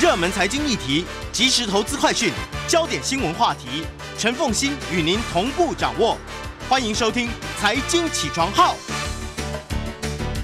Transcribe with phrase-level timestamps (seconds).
[0.00, 2.32] 热门财经议题、即时投资快讯、
[2.66, 3.84] 焦点新闻话题，
[4.18, 6.16] 陈凤欣与您同步掌握。
[6.68, 7.28] 欢迎收听
[7.60, 8.74] 《财经起床号》。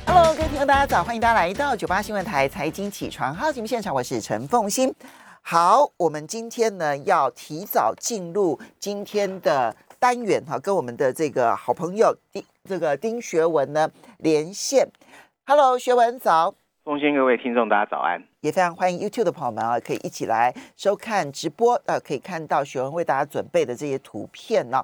[0.06, 4.95] Hello，各位听众，大家早，欢迎大家来到九八新闻台财经起床号节目现场，我是陈凤欣。
[5.40, 14.90] 好，我们今天呢要提早进入今天的单元哈，跟我们的这个好朋友丁这个丁学文呢连线。
[15.46, 16.55] Hello，学文早。
[16.89, 18.19] 奉献各位听众，大家早安。
[18.41, 24.83] 也非常欢迎 YouTube 的朋友们啊，可以一起来收看直播，呃，可以看到学文为大家准备的这些图片呢、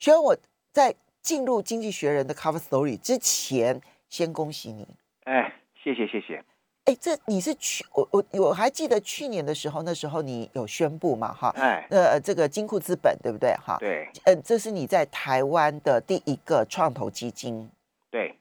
[0.00, 0.36] 学文，我
[0.72, 0.92] 在
[1.22, 4.88] 进入《经济学人》的 Cover Story 之前，先恭喜你。
[5.22, 6.42] 哎，谢谢谢谢。
[6.86, 13.54] 哎，这你是去我我我还记得去年的时候，那时候你有宣布嘛，哈，哎，呃，这个金库资本对不对？
[13.64, 17.70] 哈，对呃，这是你在台湾的第一个创投基金。
[18.10, 18.34] 对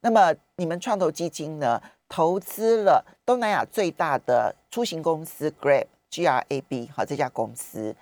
[0.00, 1.80] 那么你们创投基金呢，
[2.12, 7.96] 投资了东南亚最大的出行公司 Grab G R A B 好这家公司，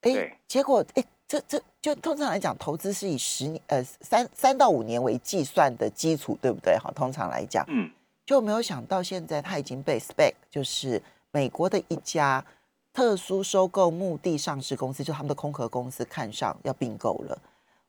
[0.00, 6.76] 哎对，结果哎，这这就通常来讲，投资是以十年呃三三到五年为计算的基础，对不对？
[6.78, 7.88] 哈，通常来讲，嗯，
[8.26, 12.44] 就没有想到现在它已经被 Spec，就是美国的一家
[12.92, 17.38] 特殊收购目的上市公司，就他们的空壳公司看上要并购了。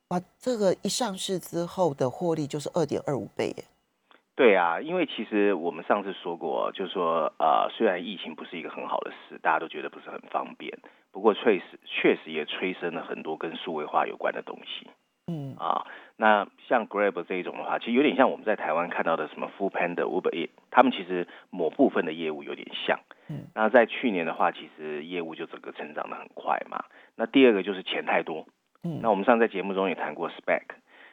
[0.09, 3.63] 哇，这个一上市之后的获利就是二点二五倍耶。
[4.39, 10.79] 对啊，因为其实我们上次说过，就是说呃，虽然疫情不是一个很好的事，大家都觉得不是很方便，
[11.11, 14.87] 不过确实确实也催生了很多跟数位化有关的东西
[15.27, 15.85] 嗯啊。
[16.15, 22.97] 那像 Grab 这一种的话，其实有点像我们在台湾看到的什么 Food Panda、Uber 他们其实某部分的业务有点像。
[23.27, 26.85] 嗯那在去年的话，其实业务就整个成长的很快嘛。
[27.17, 28.47] 那第二个就是钱太多，
[28.85, 30.61] 嗯那我们上次在节目中也谈过 spec，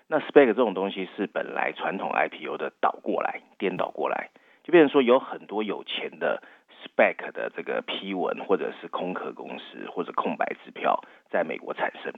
[0.08, 4.30] 那 spec 这种东西是本来传统 IPO 的倒过来，颠倒过来，
[4.62, 6.42] 就变成说有很多有钱的
[6.84, 12.12] spec 的这个批文或者是空壳公司或者空白支票在美国产生，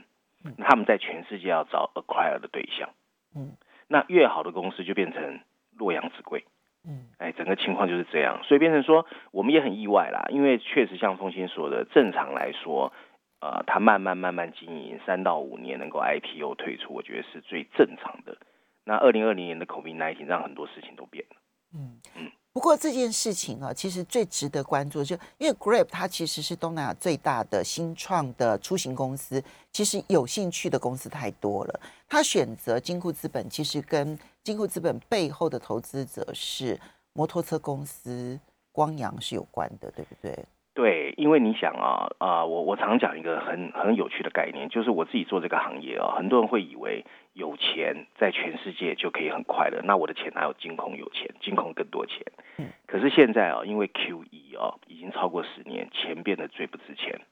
[0.56, 2.90] 那他们在全世界要找 acquire 的对象，
[3.34, 3.56] 嗯，
[3.88, 5.40] 那越好的公司就变成
[5.76, 6.44] 洛阳纸贵。
[6.86, 12.92] 嗯哎，整个情况就是这样，所以变成说我们也很意外啦，因为确实像凤欣说的，正常来说，
[13.40, 18.36] 呃，它慢慢慢慢经营三到五年能够 IPO 退出，我觉得是最正常的。
[18.84, 21.36] 那二零二零年的 COVID-19 让很多事情都变了。
[21.74, 29.40] 嗯嗯不过这件事情啊，其实最值得关注，就因为 Grab 它其实是东南亚最大的新创的出行公司，
[29.70, 31.80] 其实有兴趣的公司太多了。
[32.08, 36.80] 他选择金库资本，其实跟金库资本背后的投资者是
[37.12, 38.40] 摩托车公司
[38.72, 40.44] 光阳是有关的，对不对？
[40.78, 52.22] 对，因为你想啊啊、我我常讲一个很很有趣的概念，就是我自己做这个行业啊，很多人会以为有钱在全世界就可以很快乐，那我的钱哪有金控有钱，金控更多钱
[52.58, 52.66] 嗯。
[52.86, 57.22] 可是现在啊，因为 Q E 啊已经超过十年，钱变得最不值钱，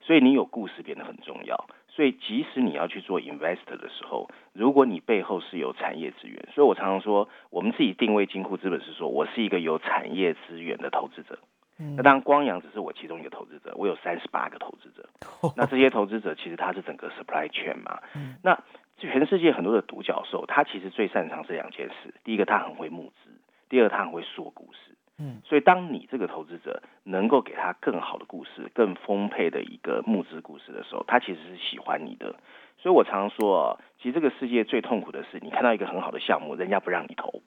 [0.00, 1.66] 所以你有故事变得很重要。
[1.88, 11.38] 所以即使你要去做 investor 的时候，如果你背后是有产业资源，所以我常常说，我们自己定位金库资本是说我是一个有产业资源的投资者。
[11.78, 15.08] 嗯那当然，光阳只是我其中一个投资者，我有三十八个投资者。
[15.56, 18.00] 那这些投资者其实他是整个 supply chain 嘛。
[18.14, 18.58] 嗯那
[18.98, 23.30] 全世界很多的独角兽，他其实最擅长是两件事：第一个，他很会募资；
[23.68, 24.96] 第二个，他很会说故事。
[25.18, 32.36] 嗯所以，当你这个投资者能够给他更好的故事、更丰沛的一个募资故事的时候，他其实是喜欢你的。
[32.78, 37.42] 所以我常说哦，其实这个世界最痛苦的是，你看到一个很好的项目，人家不让你投。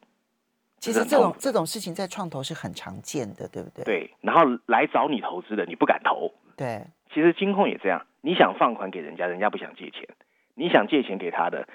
[0.79, 3.84] 其实这种这种事情在创投是很常见的，对不对？
[3.84, 6.34] 对，然后来找你投资的，你不敢投。
[6.56, 10.03] 对，其实金控也这样，你想放款给人家，人家不想借钱；
[10.56, 11.68] 你想借钱给他的，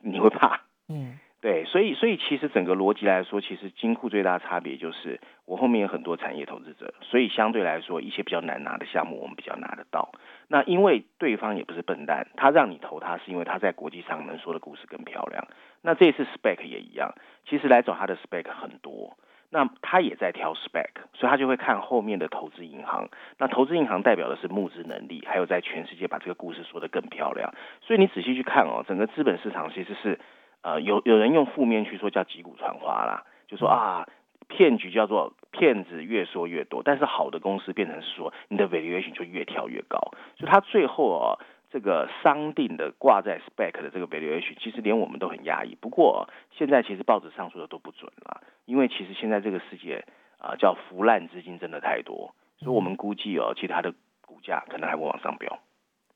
[0.00, 0.62] 你会怕。
[0.88, 10.10] 嗯对，所以所以其实整个逻辑来说，其实金库最大差别就是我后面有很多产业投资者，所以相对来说一些比较难拿的项目我们比较拿得到。
[10.48, 15.46] 那因为对方也不是笨蛋，他让你投他是因为他在国际上能说的故事更漂亮。
[15.82, 17.14] 那这次 spec 也一样，
[17.48, 19.16] 其实来找他的 spec 很多。
[19.48, 23.08] 那他也在挑 spec，所以他就会看后面的投资银行。
[23.38, 27.54] 那投资银行代表的是募资能力，还有在全世界把这个故事说得更漂亮。
[27.80, 30.18] 所以你仔细去看哦，整个资本市场其实是
[30.66, 34.08] 呃有有人用负面去说叫击鼓传花啦，就说啊
[34.48, 39.98] 骗局叫做骗子越说越多，但是好的公司变成是说你的 valuation 就越跳越高，
[40.36, 41.38] 所以它最后哦。
[41.68, 45.74] 这个商定的挂在 spec 的这个 valuation，其实连我们都很压抑。
[45.74, 46.26] 不过
[46.56, 50.02] 现在其实报纸上说的都不准了，因为其实现在这个世界
[50.38, 53.92] 啊、叫腐烂资金真的太多，所以我们估计哦，其他的
[54.24, 55.58] 股价可能还会往上飙。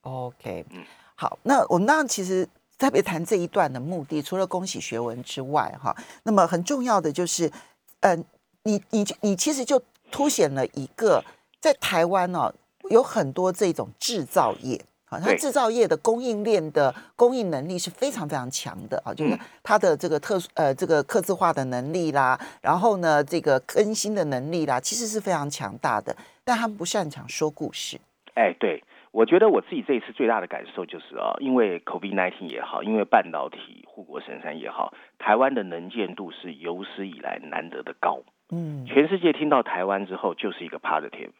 [0.02, 0.84] OK，嗯
[1.16, 2.48] 好，那我们当然其实
[2.80, 7.52] 特别谈这一段的目的，除了恭喜学文之外，哈，那么很重要的就是，
[8.00, 8.24] 嗯、
[8.62, 9.80] 你你你其实就
[10.10, 11.22] 凸显了一个
[11.60, 12.50] 在台湾哦，
[12.88, 14.80] 有很多这种制造业。
[15.04, 28.00] 好，它制造业的供应链的供应能力是非常非常强的啊，就是嗯它的这个特殊呃这个刻字化的能力啦，然后呢这个更新的能力啦，其实是非常强大的，但他们不擅长说故事。
[28.34, 28.82] 哎，对，
[29.12, 38.20] 我觉得我自己这一次最大的感受就是啊，因为 COVID-19 也好，因为半导体护国神山也好，台湾的能见度是有史以来难得的高。
[38.52, 41.30] 嗯全世界听到台湾之后就是一个 positive。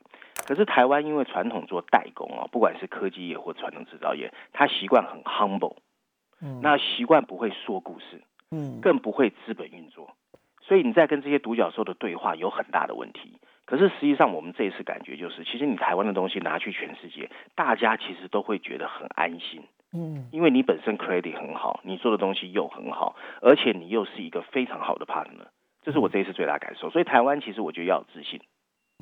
[0.46, 5.76] 可是台湾因为传统做代工啊，不管是科技业或传统制造业，他习惯很 humble，
[6.40, 10.10] 嗯那习惯不会说故事，嗯更不会资本运作，
[10.62, 13.38] 所以你在跟这些独角兽的对话有很大的问题。
[13.70, 19.62] 可是实际上，我们这一次感觉就是，其实你台湾的东西拿去全世界，大家其实都会觉得很安心，
[19.92, 25.46] 嗯因为你本身 credit 很好，你做的东西又很好，而且你又是一个非常好的 partner，
[25.84, 26.90] 这是我这一次最大感受。
[26.90, 28.40] 所以台湾其实我觉得要有自信。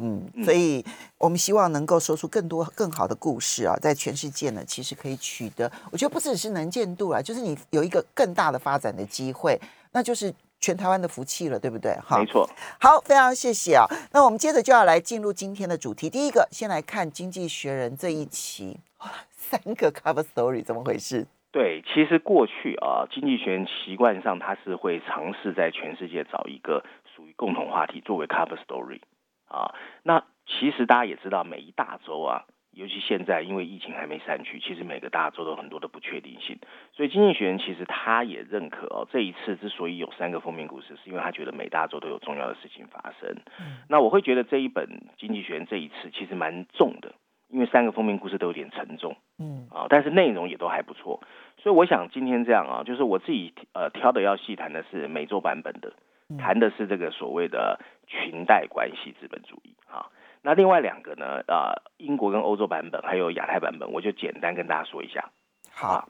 [0.00, 0.84] 嗯，嗯所以
[1.18, 9.58] 我们希望能够说出更多更好的故事啊，在全世界呢，其实可以取得，我觉得不只是能见度啊，就是你有一个更大的发展的机会，
[9.92, 11.92] 那就是全台湾的福气了，对不对？
[12.04, 12.48] 哈没，错，
[12.80, 13.86] 好，非常谢谢啊。
[14.12, 21.26] 那我们接着就要来进入今天的主题，第一个先来看《经济学人》这一期，哇，三个 cover story，怎么回事？
[21.50, 26.84] 对，其实过去啊，经济学人习惯上他是会尝试在全世界找一个
[27.16, 29.00] 属于共同话题作为 cover story
[29.46, 29.74] 啊。
[30.02, 32.44] 那其实大家也知道，每一大洲啊，
[32.78, 36.56] 尤其现在因为疫情还没散去，其实每个大洲都有很多的不确定性。
[36.92, 43.28] 所以经济学人其实他也认可哦，这一次之所以有三个封面故事，是因为他觉得每大洲都有重要的事情发生。
[43.58, 44.86] 嗯那我会觉得这一本
[45.18, 47.12] 经济学人这一次其实蛮重的，
[47.48, 49.16] 因为三个封面故事都有点沉重。
[49.40, 51.20] 嗯啊，但是内容也都还不错，
[51.56, 55.92] 所以我想今天这样啊，就是我自己呃挑的要细谈的是美洲版本的，
[56.38, 59.77] 谈的是这个所谓的裙带关系资本主义啊。
[60.42, 65.30] 那另外两个呢，呃，英国跟欧洲版本还有亚太版本，我就简单跟大家说一下。
[65.72, 66.08] 好，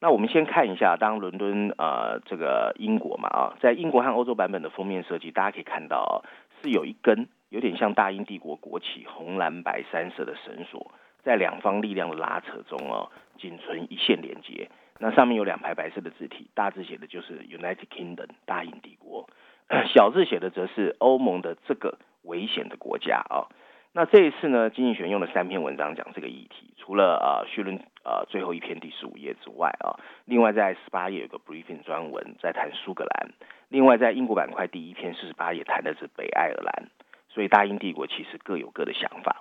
[0.00, 6.14] 那我们先看一下，当伦敦呃这个英国嘛啊，在英国和欧洲版本的封面设计，大家可以看到、啊、
[6.62, 10.92] 是有一根有点像大英帝国国旗红蓝白三色的绳索，
[11.22, 14.68] 在两方力量的拉扯中哦，仅存一线连接。
[14.98, 19.28] 那上面有两排白色的字体，大字写的就是 United Kingdom 大英帝国，
[19.92, 23.48] 小字写的则是欧盟的这个危险的国家啊。
[23.96, 29.94] 那这一次呢，经济学用了三篇文章讲这个议题，除了呃序论呃最后一篇第十五页之外啊，
[30.24, 33.30] 另外在十八页有个 briefing 专文在谈苏格兰，
[33.68, 36.90] 另外在英国板块第一篇四十八页谈的是北爱尔兰，
[37.28, 39.36] 所以大英帝国其实各有各的想法。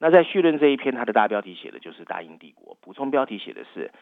[0.00, 3.92] 那在序论这一篇，它的大标题写的就是大英帝国，补充标题写的是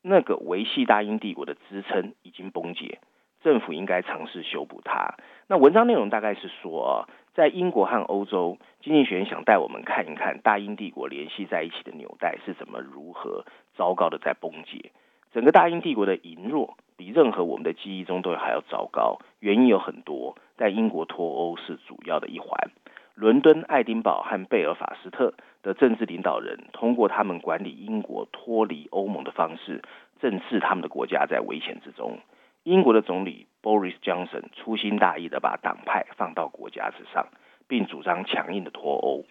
[0.00, 2.98] 那个维系大英帝国的支撑已经崩解，
[3.42, 5.16] 政府应该尝试修补它。
[5.48, 13.44] 那文章内容大概是说，在英国和欧洲，经济学人想带我们看一看大英帝国联系在一起的纽带是怎么如何
[13.76, 14.90] 糟糕的在崩解。
[15.32, 22.70] 整个大英帝国的羸弱比任何我们的记忆中都还要糟糕，原因有很多，但英国脱欧是主要的一环。
[23.14, 29.82] 伦敦、爱丁堡和贝尔法斯特的政治领导人通过他们管理英国脱离欧盟的方式，
[30.20, 32.18] 正视他们的国家在危险之中。
[32.62, 37.28] 英国的总理 Boris Johnson 粗心大意的把党派放到国家之上，
[37.66, 39.24] 并主张强硬的脱欧。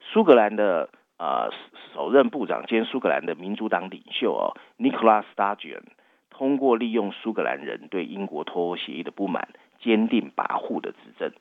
[0.00, 0.88] 苏格兰的
[1.18, 1.50] 呃
[1.94, 5.82] 首任部长兼苏格兰的民主党领袖哦，Nicola Sturgeon
[6.30, 9.48] 通过利用苏格兰人对英国脱欧协议的不满，
[9.80, 11.32] 坚定跋扈的执政。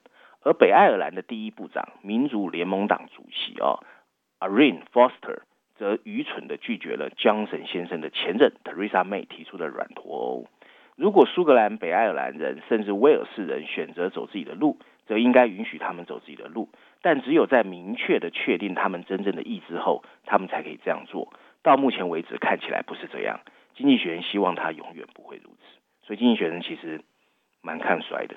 [0.42, 3.84] 而北爱尔兰的第一部长民主联盟党主席哦
[4.40, 5.42] ，Aren Foster
[5.76, 10.48] 则愚蠢的拒绝了 Johnson 先生的前任 Teresa May 提出的软脱欧。
[10.96, 16.70] 如果苏格兰、北爱尔兰人甚至威尔士人选择走自己的路，则应该允许他们走自己的路。
[17.02, 21.32] 但只有在明确的确定他们真正的意志后，他们才可以这样做。
[21.62, 23.40] 到目前为止，看起来不是这样。
[23.76, 27.04] 经济学人希望他永远不会如此，所以经济学人其实
[27.62, 28.36] 蛮看衰的。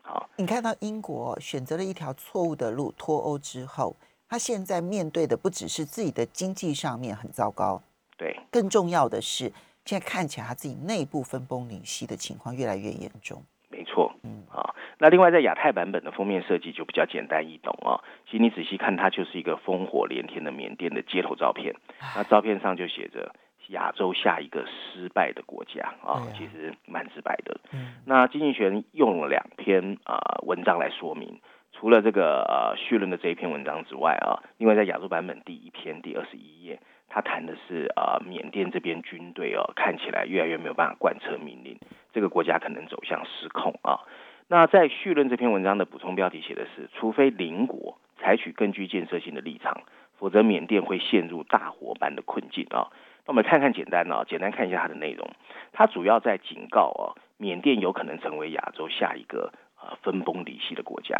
[0.00, 3.96] 好，你看到英国选择了一条错误的路脱欧之后，
[4.28, 7.82] 他现在面对的不只是自己的经济上面很糟糕，
[8.16, 9.50] 对，更重要的是，
[9.84, 13.42] 现在看起来他自己内部分崩离析的情况越来越严重。
[13.68, 18.00] 没错，嗯啊，那另外在亚太版本的封面设计就比较简单易懂啊。
[18.24, 21.74] 其实你仔细看，它就是一个烽火连天的缅甸的街头照片，
[22.14, 23.34] 那照片上就写着
[23.68, 27.60] 亚洲下一个失败的国家啊其实蛮直白的。
[27.72, 31.40] 嗯那经济学人用了两篇啊、呃文章来说明，
[31.72, 36.78] 除了这个呃序论的这一篇文章之外啊，另外在亚洲版本第一篇第二十一页，
[37.14, 41.78] 他谈的是啊、呃缅甸这边军队哦看起来越来越没有办法贯彻命令，
[42.12, 44.00] 这个国家可能走向失控啊。
[44.48, 49.82] 那在序论这篇文章的补充标题写的是，除非邻国采取更具建设性的立场，
[50.18, 52.90] 否则缅甸会陷入大火般的困境啊。
[53.24, 55.30] 那我们看看简单啊，简单看一下它的内容。
[55.72, 61.16] 它主要在警告啊，缅甸有可能成为亚洲下一个呃分崩离析的国家。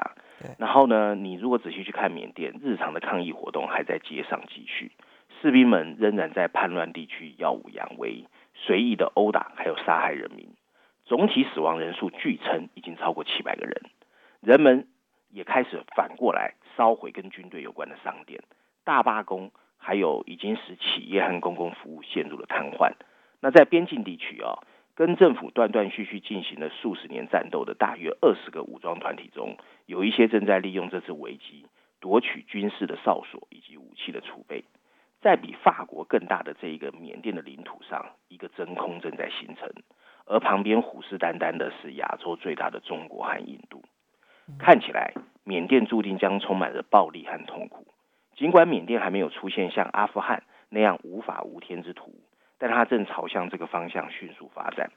[0.58, 4.90] 然后呢，你如果仔细去看缅甸日常的抗议活动，还在街上继续，
[5.44, 8.24] 士兵们仍然在叛乱地区耀武扬威，
[8.54, 10.48] 随意的殴打还有杀害人民。
[11.04, 13.82] 总体死亡人数据称已经超过七百个人。
[14.40, 14.88] 人们
[15.28, 18.42] 也开始反过来烧毁跟军队有关的商店，
[18.84, 19.52] 大罢工。
[19.76, 22.92] 还有已经使企业和公共服务陷入了瘫痪。
[23.40, 31.66] 那在边境地区啊，跟政府断断续续进行了数十年战斗的大约二十个武装团体中，有一些正在利用这次危机
[32.00, 34.64] 夺取军事的哨所以及武器的储备。
[35.24, 39.66] 在比法国更大的这一个缅甸的领土上，一个真空正在形成，
[40.26, 43.82] 而旁边虎视眈眈的是亚洲最大的中国和印度。
[44.58, 47.86] 看起来，缅甸注定将充满着暴力和痛苦。
[48.36, 52.14] 尽管缅甸还没有出现像阿富汗那样无法无天之徒，
[52.58, 54.90] 但它正朝向这个方向迅速发展。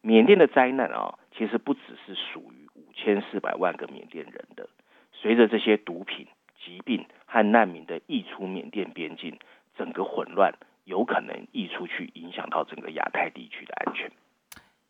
[0.00, 4.68] 缅甸的灾难啊，其实不只是属于五千四百万个缅甸人的。
[5.12, 6.28] 随着这些毒品、
[6.64, 9.36] 疾病和难民的溢出缅甸边境，
[9.76, 10.52] 整个混乱
[10.84, 14.10] 有可能溢出去，影响到整个亚太地区的安全。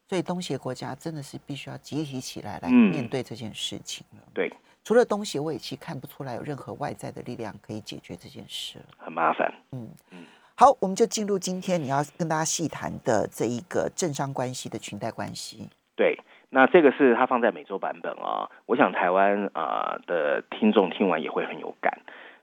[0.09, 4.23] 所以，东协国家真的是必须要集体起来来面对这件事情了。
[4.33, 4.52] 对。
[4.85, 9.52] 除了东协，我也其实看不出来有任何外在的力量可以解决这件事很麻烦。
[9.73, 10.25] 嗯嗯，
[10.55, 15.69] 好，我们就进入今天你要跟大家细谈的这一个政商关系的裙带关系。
[15.97, 16.16] 对，
[16.50, 21.93] 那这个是它放在美洲版本啊，我想台湾啊的听众听完也会很有感。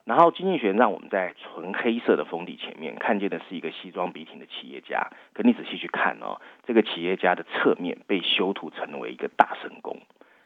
[0.06, 10.02] 然后经济学让我们在纯黑色的封底前面看见的是一个西装笔挺的企业家，可你仔细去看哦，这个企业家的侧面被修图成为一个大神功。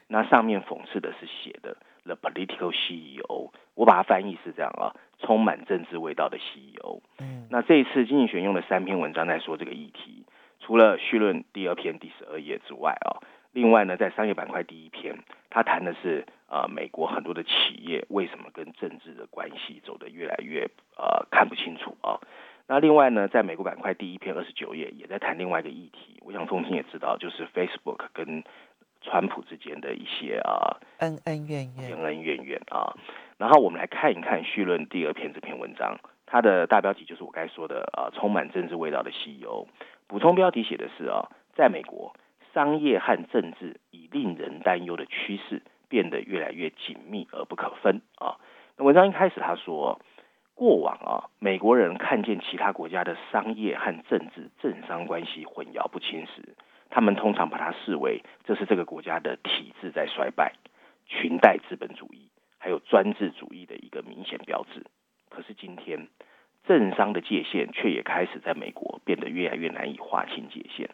[0.08, 7.02] 那上面讽刺的是写的 The Political CEO，我把它翻译是这样啊，充满政治味道的 CEO。
[7.20, 10.24] 嗯，那这一次经济学用了三篇文章在说这个议题，
[10.62, 13.20] 除了序论第二篇第十二页之外啊，
[13.52, 15.16] 另外呢，在商业板块第一篇，
[15.50, 22.20] 他谈的是呃美国很多的企业为什么跟政治的关系走得越来越呃看不清楚啊。
[22.68, 28.44] 那另外呢，在美国板块第一篇二十九页也在谈另外一个议题，我想风清也知道，就是 Facebook 跟
[29.02, 32.94] 川普之间的一些啊恩恩怨怨，恩恩怨怨啊。
[33.38, 39.66] 然后我们来看一看序论第二篇这篇文章，它的大标题就是我该说的啊，充满政治味道的 CEO。
[40.08, 42.14] 补充标题写的是啊，在美国，
[42.58, 48.38] 商业和政治以令人担忧的趋势变得越来越紧密而不可分啊。
[48.76, 50.02] 那文章一开始他说，
[50.56, 56.56] 过往啊，美国人看见其他国家的商业和政治政商关系混淆不清时。
[56.90, 60.56] 他们通常把它视为这是这个国家的体制在衰败、
[61.06, 64.84] 裙带资本主义还有专制主义的一个明显标志。
[65.30, 66.08] 可是今天，
[66.66, 70.90] 政商的界限却也开始在美国变得越来越难以划清界限。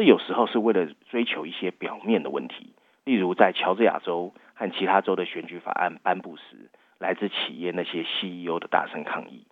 [0.00, 2.72] 这有时候是为了追求一些表面的问题，
[3.04, 9.44] 例如在乔治亚州和其他州的选举法案颁布时，来自企业那些 CEO 的大声抗议；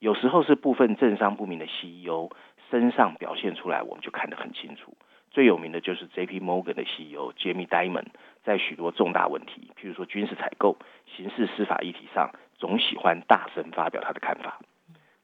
[0.00, 2.30] 有时候是部分政商不明的 CEO
[2.68, 4.96] 身上表现出来，我们就看得很清楚。
[5.30, 6.40] 最有名的就是 J.P.
[6.40, 8.06] Morgan 的 CEO Jamie Dimon，
[8.42, 10.76] 在许多重大问题，譬如说军事采购、
[11.16, 14.58] 刑事司法议题上，总喜欢大声发表他的看法。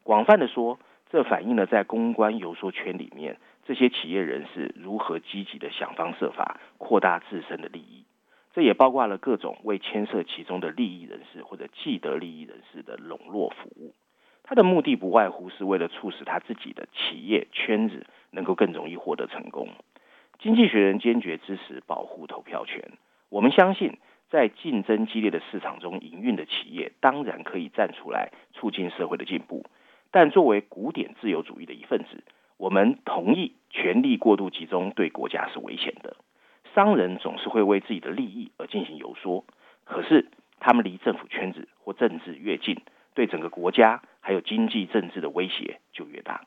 [0.05, 0.79] 广泛的说，
[1.11, 8.07] 这反映了在公关游说圈里面，这些企业人士如何积极的想方设法扩大自身的利益。
[8.55, 13.95] 这也包括了各种为牵涉其中的利益人士或者既得利益人士的笼络服务。
[14.43, 19.69] 他的目的不外乎是为了促使他自己的企业圈子能够更容易获得成功。
[20.39, 22.83] 经济学人坚决支持保护投票权。
[23.29, 23.99] 我们相信，
[24.31, 29.67] 在竞争激烈的市场中营运的企业，当然可以站出来促进社会的进步。
[30.11, 32.25] 但作为古典自由主义的一份子，
[32.59, 36.17] 我们同意权力过度集中对国家是危险的。
[36.75, 39.45] 商人总是会为自己的利益而进行游说，
[39.85, 40.27] 可是
[40.61, 42.83] 他们离政府圈子或政治越近，
[43.15, 46.43] 对整个国家还有经济政治的威胁就越大。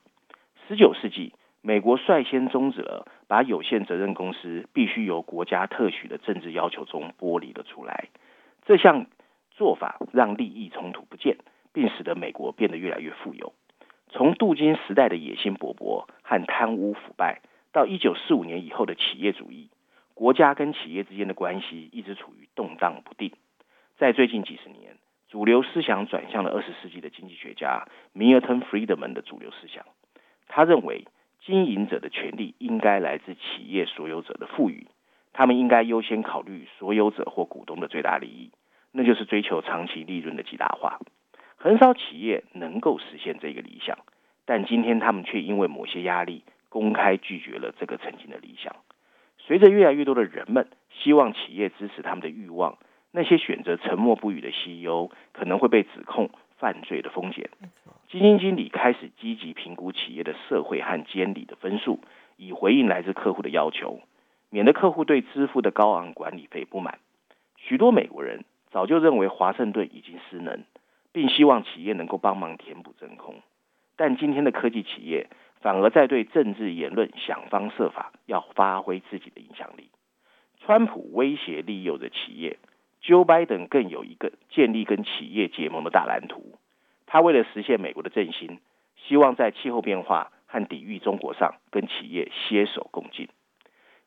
[0.68, 1.34] 十九世纪。
[1.64, 8.10] 美国率先终止了把有限责任公司必须由国家特许的政治要求中剥离了出来。
[8.66, 9.06] 这项
[9.52, 11.38] 做法让利益冲突不见，
[11.72, 13.54] 并使得美国变得越来越富有。
[14.12, 17.42] 从镀金时代的野心勃勃和贪污腐败，
[17.74, 19.70] 到一九四五年以后的企业主义，
[20.14, 23.32] 国家跟企业之间的关系一直处于动荡不定。
[23.98, 24.98] 在最近几十年，
[25.30, 29.86] 主流思想转向了二十世纪的经济学家 Milton Friedman 的主流思想。
[30.48, 31.06] 他认为。
[31.44, 34.86] 经营者的权利应该来自企业所有者的赋予，
[35.34, 38.52] 他们应该优先考虑所有者或股东的最大利益。
[38.92, 41.00] 那就是追求长期利润的极大化。
[41.64, 44.00] 很少企业能够实现这个理想，
[44.46, 48.76] 但今天他们却因为某些压力，公开拒绝了这个曾经的理想。
[49.38, 52.80] 随着越来越多的人们希望企业支持他们的欲望，
[53.12, 57.52] 那些选择沉默不语的 CEO 可能会被指控犯罪的风险。
[58.10, 62.00] 基金经理开始积极评估企业的社会和监理的分数，
[62.38, 64.02] 以回应来自客户的要求，
[64.50, 66.98] 免得客户对支付的高昂管理费不满。
[67.58, 70.64] 许多美国人早就认为华盛顿已经失能，
[71.12, 73.36] 并希望企业能够帮忙填补真空。
[73.96, 75.28] 但今天的科技企业。
[75.62, 79.92] 反而在对政治言论想方设法要发挥自己的影响力。
[80.60, 82.58] 川普威胁利诱着企业
[83.04, 86.58] ，Joe Biden 更有一个建立跟企业结盟的大蓝图。
[87.06, 88.60] 他为了实现美国的振兴，
[88.96, 93.30] 希望在气候变化和抵御中国上跟企业携手共进。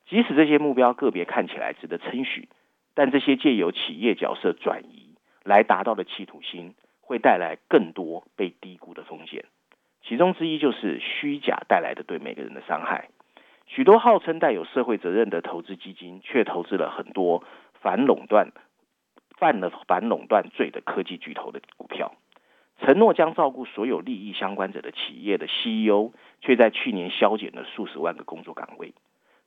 [0.09, 2.49] 即使这些目标个别看起来值得称许，
[2.95, 6.75] 但这些借由企业角色转移来达到的企图心，
[7.07, 9.45] 会带来更多被低估的风险。
[10.03, 13.09] 其中之一就是虚假带来的对每个人的伤害。
[13.67, 17.43] 许多号称带有社会责任的投资基金，却投资了很多
[17.81, 18.53] 反垄断、
[19.39, 22.15] 犯了反垄断罪的科技巨头的股票。
[22.81, 28.93] 承诺将照顾所有利益相关者的企业的 CEO，却在去年削减了数十万个工作岗位。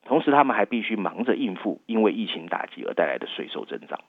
[0.03, 3.99] 同时，他们还必须忙着应付因为疫情打击而带来的税收增长。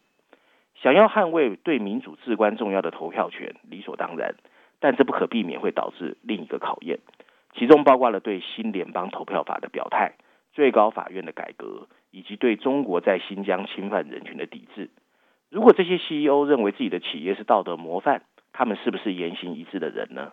[0.82, 4.34] 想要捍卫对民主至关重要的投票权，理所当然。
[4.80, 7.00] 但这不可避免会导致另一个考验，
[7.54, 10.12] 其中包括了对新联邦投票法的表态、
[10.52, 14.90] 最高法院的改革，以及对中国在新疆侵犯人权的抵制。
[15.50, 20.32] 如果这些 CEO 认为自己的企业是道德模范，他们是不是言行一致的人呢？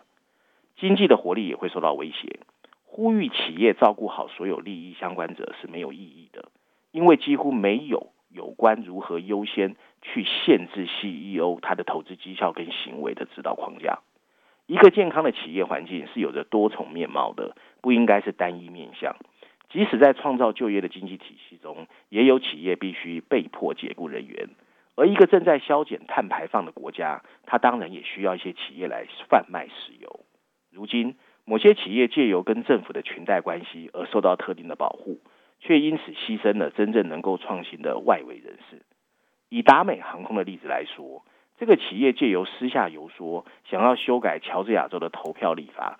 [0.76, 2.38] 经济的活力也会受到威胁。
[2.84, 6.50] 呼吁企业照顾好所有利益相关者是没有意义的，
[6.92, 9.74] 因为几乎没有有关如何优先
[10.12, 13.98] 去限制 CEO 他的投资绩效跟行为的指导框架。
[14.66, 19.16] 一个健康的企业环境是有着多重面貌的，不应该是单一面向。
[19.68, 24.48] 即使在创造就业的经济体系中，也有企业必须被迫解雇人员。
[24.94, 30.20] 而一个正在削减碳排放的国家，它当然也需要一些企业来贩卖石油。
[30.72, 35.20] 如今，某些企业借由跟政府的裙带关系而受到特定的保护，
[35.60, 38.82] 却因此牺牲了真正能够创新的外围人士。
[39.48, 41.24] 以达美航空的例子来说。
[41.58, 45.98] 这个企业借由私下游说，想要修改乔治亚州的投票立法，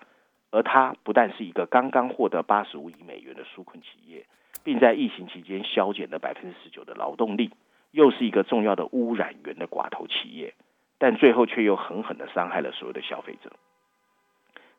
[0.51, 4.27] 而它不但是一个刚刚获得八十五亿美元的纾困企业，
[4.63, 7.49] 并在疫情期间削减了百分之十九的劳动力，
[7.89, 10.53] 又是一个重要的污染源的寡头企业，
[10.99, 13.51] 但最后却又狠狠的伤害了所有的消费者。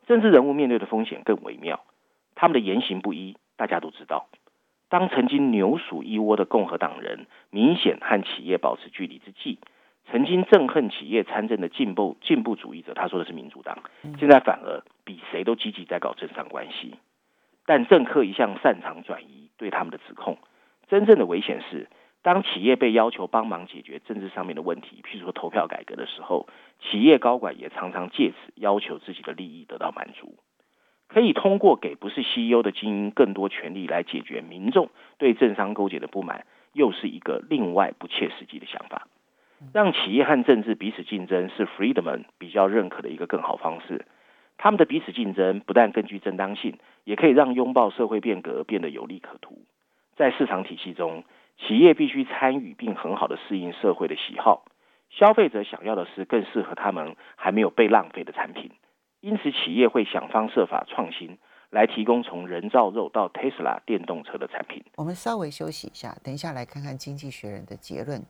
[0.07, 1.83] 政治人物面对的风险更微妙，
[2.35, 4.29] 他们的言行不一，大家都知道。
[4.89, 9.59] 当曾经牛鼠一窝的共和党人明显和企业保持距离之际，
[10.11, 13.77] 曾经憎恨企业参政的进步进步主义者，他说的是民主党，
[14.17, 16.95] 现在反而比谁都积极在搞政商关系。
[17.67, 20.39] 但政客一向擅长转移对他们的指控。
[20.87, 21.87] 真正的危险是，
[22.23, 26.47] 当企业被要求帮忙解决政治上面的问题，譬如说投票改革的时候，
[26.81, 30.33] 企业高管也常常借此要求自己的利益得到满足，
[31.09, 39.07] 可以通过给不是 CEO 的精英更多权力来解决民众对政商勾结的不满，又是一个另外不切实际的想法。
[39.73, 44.05] 让企业和政治彼此竞争是 Friedman 比较认可的一个更好方式。
[44.57, 49.63] 他们的彼此竞争不但根据正当性，也可以让拥抱社会变革变得有利可图。
[50.15, 51.23] 在市场体系中，
[51.57, 54.63] 企业必须参与并很好的适应社会的喜好。
[55.09, 58.69] 消费者想要的是更适合他们还没有被浪费的产品，
[59.21, 61.37] 因此企业会想方设法创新，
[61.71, 64.81] 来提供从人造肉到 Tesla 电动车的产品。
[64.95, 68.23] 我们稍微休息一下，等一下来看看《经济学人》的结论。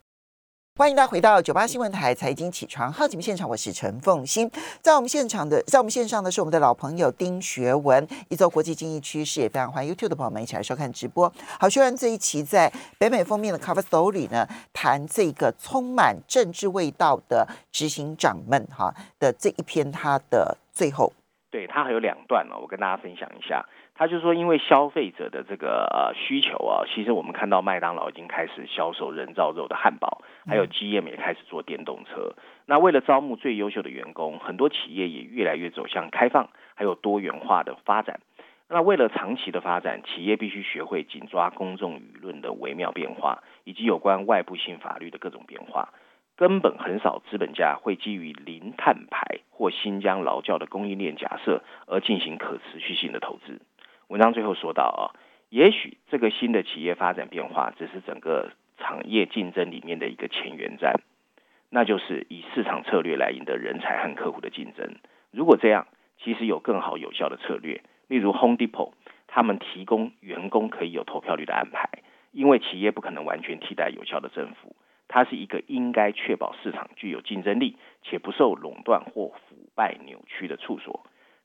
[0.76, 4.50] 欢迎大家回到九八新闻台财经起床好节目现场，我是陈凤欣。
[4.82, 11.32] 在我们现场的，在我们线上的是我们的老朋友丁学文，一周国际经济趋势，也非常欢迎 YouTube 的朋友们一起来收看直播。
[11.60, 21.12] 好，学文这一期在北美封面的 Cover Story 呢，谈这个充满政治味道的执行长们哈的这一篇，他的最后，
[21.52, 23.66] 对，它还有两段呢，我跟大家分享一下。
[23.96, 32.34] 他就说，因为消费者的这个呃需求啊，其实我们看到麦当劳已经开始销售人造肉的汉堡，还有 GM 也开始做电动车。
[32.66, 38.22] 那为了招募最优秀的员工，很多企业也越来越走向开放还有多元化的发展。
[38.70, 45.90] 那为了长期的发展，企业必须学会紧抓公众舆论的微妙变化，以及有关外部性法律的各种变化。
[46.40, 53.60] 根本很少资本家会基于零碳排或新疆劳教的供应链假设而进行可持续性的投资。
[54.08, 61.02] 文章最后说到啊，也许这个新的企业发展变化只是整个产业竞争里面的一个前沿战。
[61.70, 64.96] 那就是以市场策略来赢得人才和客户的竞争。
[65.32, 65.88] 如果这样，
[66.24, 68.94] 其实有更好有效的策略，例如 Home Depot，
[69.28, 71.90] 他们提供员工可以有投票率的安排，
[72.32, 74.74] 因为企业不可能完全替代有效的政府，
[75.10, 81.02] 它是一个应该确保市场具有竞争力且不受垄断或腐败扭曲的处所。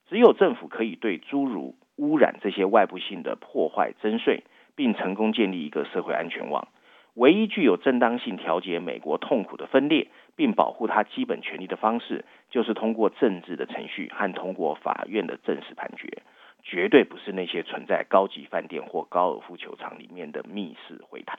[0.08, 4.44] 只有政府可以对诸如污染这些外部性的破坏征税，
[4.76, 6.68] 并成功建立一个社会安全网。
[7.14, 16.22] 唯一具有正当性调节美国痛苦的分裂，并保护他基本权利的方式，就是通过政治的程序和通过法院的正式判决，
[16.62, 21.38] 绝对不是那些存在高级饭店或高尔夫球场里面的密室会谈。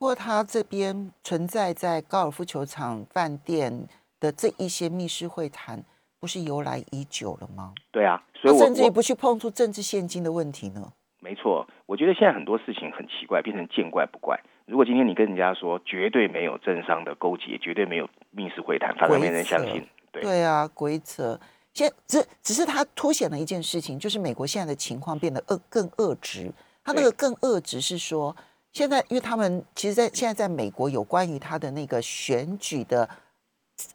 [0.00, 3.86] 不过，他这边存在在高尔夫球场、饭店
[4.18, 5.84] 的这一些密室会谈，
[6.18, 7.74] 不是由来已久了吗？
[7.92, 10.90] 对啊，所以我甚至于不去碰触政治现金的问题呢？
[11.18, 14.40] 没错，我觉得现在很多事情很奇怪，变成见怪不怪。
[14.64, 19.86] 如果今天你跟人家说绝对没有政商的勾结，绝对没有密室会谈，反而没人相信。
[20.10, 21.38] 对对啊，规则
[21.74, 26.50] 现只只是它凸显了一件事情，就是美国现在的情况变得恶更恶质。
[26.82, 28.34] 它那个更恶质是说，
[28.72, 33.08] 现在因为他们其实，在现在在美国有关于他的那个选举的。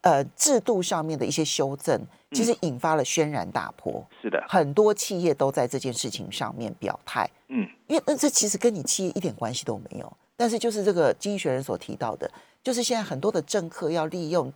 [0.01, 4.03] 呃，制度上面的一些修正，其实引发了轩然大波。
[4.19, 7.29] 是的，很多企业都在这件事情上面表态。
[7.49, 10.11] 嗯，因为那这其实跟你企业一点关系都没有。
[10.35, 12.27] 但是就是这个经济学人所提到的，
[12.63, 14.51] 就是现在很多的政客要利用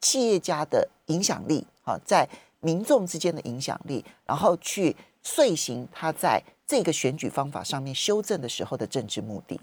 [0.00, 9.60] 企业家的影响力，啊，在民众之间的影响力，然后去遂行他在这个选举方法上面修正的时候的政治目的。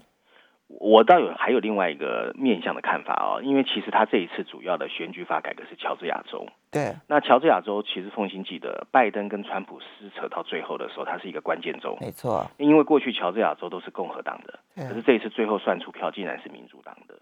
[0.68, 6.46] 我倒有还有另外一个面向的看法哦，因为其实他这一次主要的选举法改革是乔治亚州。
[6.70, 6.94] 对。
[7.08, 11.98] 那乔治亚州其实奉新记得，拜登跟川普撕扯到最后的时候，它是一个关键州。
[12.00, 12.48] 没错。
[12.58, 17.18] 因为过去乔治亚州都是共和党的，可是这一次最后算出票竟然是民主党的，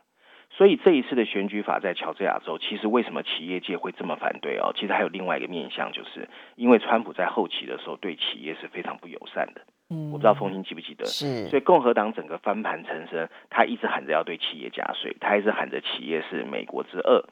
[0.50, 4.74] 所以这一次的选举法在乔治亚州，其实为什么企业界会这么反对哦？
[4.76, 9.62] 其实还有另外一个面向，就是因为川普在后期的时候对企业是非常不友善的。
[9.88, 17.24] 我不知道凤欣记不记得，是，所以共和党整个翻盘成身，他一直喊着要对企业加税，他一直喊着企业是美国之恶，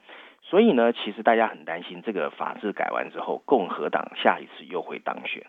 [0.43, 5.47] 所以呢，其实大家很担心这个法制改完之后，共和党下一次又会当选。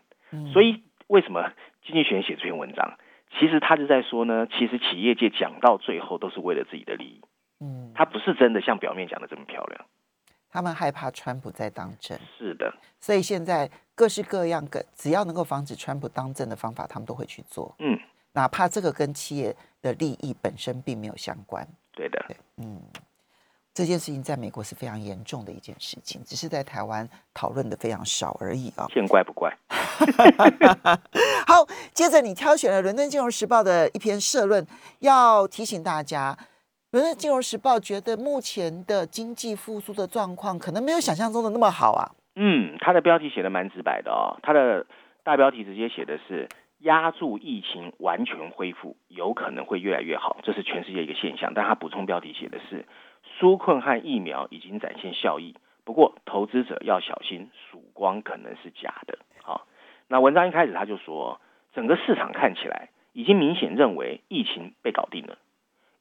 [0.52, 1.54] 所以为什么
[1.86, 2.98] 经济学写这篇文章？
[3.40, 7.22] 其实他就在说呢，其实企业界讲到最后都是为了自己的利益，
[7.62, 9.86] 嗯，他不是真的像表面讲的这么漂亮。
[10.50, 17.76] 他们害怕川普在当政，是的，所以现在各式各样个只要能够防止川普当政的方法，他们都会去做。
[17.80, 17.98] 嗯，
[18.32, 21.68] 哪怕这个跟企业的利益本身并没有相关。
[21.92, 22.82] 对的，对，嗯，
[23.74, 28.88] 这件事情在美国是非常严重的一件事情，只是在台湾讨论的非常少而已啊。
[28.94, 29.56] 见怪不怪。
[31.46, 34.66] 好，接着你挑选了《伦敦金融时报》的一篇社论，
[35.00, 36.38] 要提醒大家。
[36.90, 42.16] 可是《金融时报》觉得目前的经济复苏的状况可能没有想象中的那么好啊。
[42.36, 44.86] 嗯，它的标题写的蛮直白的哦，它的
[45.24, 46.48] 大标题直接写的是
[46.80, 51.52] “压住疫情完全恢复，有可能会越来越好”，这是全世界一个现象。
[51.54, 52.86] 但它补充标题写的是
[53.38, 59.20] “纾困和疫苗已经展现效益，不过投资者要小心，曙光可能是假的”。
[59.44, 59.68] 好，
[60.08, 61.42] 那文章一开始他就说，
[61.74, 65.38] 整个市场看起来已经明显认为疫情被搞定了。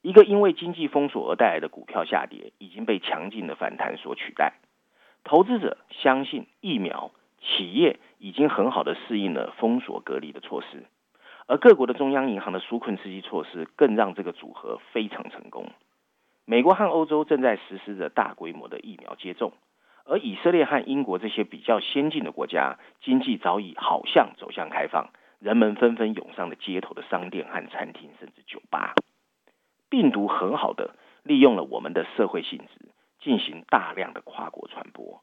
[0.07, 4.53] 一个因为经济封锁而带来的股票下跌，已经被强劲的反弹所取代。
[5.25, 10.85] 投资者相信疫苗，企业已经很好的适应了封锁隔离的措施，
[11.45, 15.71] 而各国的中央银行的纾困刺激措施更让这个组合非常成功。
[16.45, 19.51] 美国和欧洲正在实施着大规模的疫苗接种，
[20.05, 28.95] 而以色列和英国这些比较先进的国家，经济早已好像走向开放，人们纷纷涌上了街头的商店和餐厅，甚至酒吧。
[29.89, 35.21] 病毒很好的利用了我们的社会性质，进行大量的跨国传播，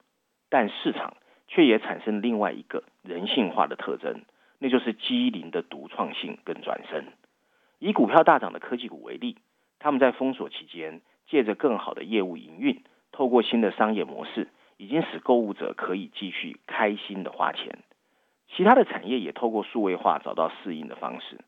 [0.49, 1.17] 但市场
[1.49, 4.23] 却也产生另外一个人性化的特征，
[4.59, 7.05] 那就是机灵的独创性跟转身。
[7.79, 9.37] 以股票大涨的科技股为例，
[9.79, 14.49] 他们在封锁期间，借着更好的业务营运，透过新的商业模式，
[14.79, 17.79] 已经使购物者可以继续开心的花钱。
[18.49, 21.41] 其他的产业也透过数位化找到适应的方式。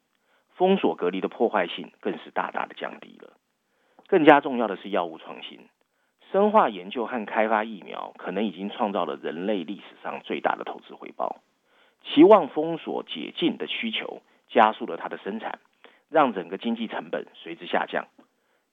[0.56, 3.34] 封锁隔离的破坏性更是大大的降低了。
[4.08, 5.68] 更加重要的是药物创新、
[6.32, 11.42] 生化研究和开发疫苗，可能已经创造了人类历史上最大的投资回报。
[12.04, 15.58] 期望封锁解禁的需求加速了它的生产，
[16.08, 18.06] 让整个经济成本随之下降。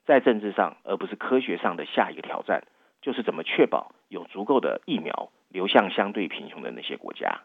[0.06, 2.64] 在政治上而不是科学上的下一个挑战，
[3.02, 7.42] 就是怎么确保有足够的疫苗流向相对贫穷的那些国家。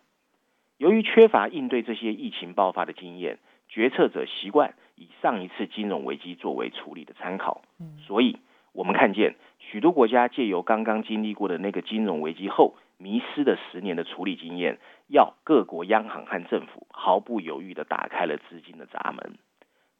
[0.76, 3.38] 由于缺乏应对这些疫情爆发的经验。
[3.78, 7.62] 决策者习惯以上一次金融危机作为处理的参考，
[8.08, 8.40] 所以
[8.72, 19.38] 我们看见许多国家借由刚刚经历过的那个金融危机后迷失的十年的处理经验，要各国央行和政府毫不犹豫地打开了资金的闸门。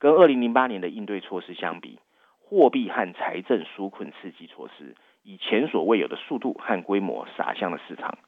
[0.00, 2.00] 跟二零零八年的应对措施相比，
[2.40, 8.18] 货币和财政纾困刺激措施以前所未有的速度和规模撒向了市场，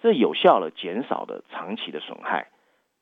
[0.00, 2.48] 这有效了减少了长期的损害。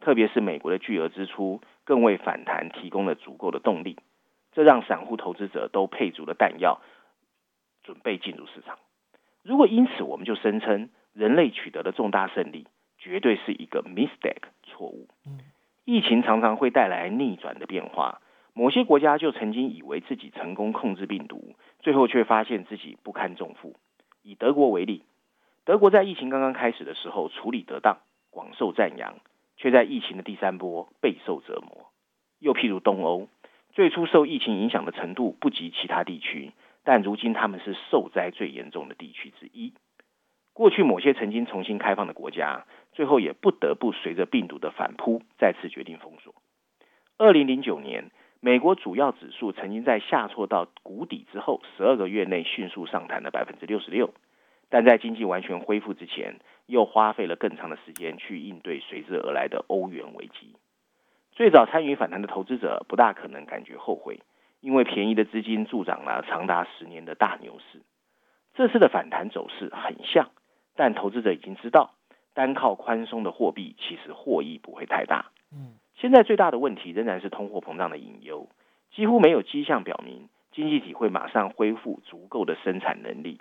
[0.01, 3.99] 特别是美国的巨额支出，更为反弹提供了足够的动力。
[4.53, 6.81] 这让散户投资者都配足了弹药，
[7.83, 8.79] 准备进入市场。
[9.43, 12.67] 如果因此我们就声称人类取得了重大胜利，
[12.99, 15.09] 绝对是一个 mistake 错误。
[15.85, 18.21] 疫情常常会带来逆转的变化。
[18.57, 23.75] 某些国家就曾经以为自己成功控制病毒，最后却发现自己不堪重负。
[24.23, 25.03] 以德国为例，
[25.65, 27.99] 德国在疫情刚刚开始的时候处理得当，
[28.31, 29.17] 广受赞扬，
[29.57, 31.91] 却在疫情的第三波备受折磨。
[32.39, 33.29] 又譬如东欧，
[33.73, 39.73] 最初受疫情影响的程度不及其他地区，但如今他们是受灾最严重的地区之一。
[40.53, 42.65] 过去某些曾经重新开放的国家。
[42.95, 46.33] 最后也不得不随着病毒的反扑，再次决定封锁。
[47.19, 54.15] 二零零九年，美国主要指数曾经在下挫到谷底之后，十二个月内迅速上弹了百分之六十六，
[54.75, 60.57] 但在经济完全恢复之前，又花费了更长的时间去应对随之而来的欧元危机。
[61.31, 64.19] 最早参与反弹的投资者不大可能感觉后悔，
[64.61, 67.83] 因为便宜的资金助长了长达十年的大牛市。
[68.57, 70.31] 这次的反弹走势很像，
[70.75, 71.95] 但投资者已经知道。
[72.33, 75.27] 单靠宽松的货币，其实获益不会太大。
[75.53, 78.49] 嗯，现在最大的问题仍然是通货膨胀的隐忧，
[78.93, 83.39] 几乎没有迹象表明经济体会马上恢复足够的生产能力。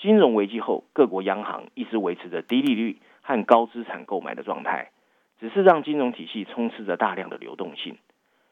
[0.00, 4.92] 金融危机后，各国央行一直维持着低利率和高资产购买的状态，
[5.38, 7.98] 只是让金融体系充斥着大量的流动性。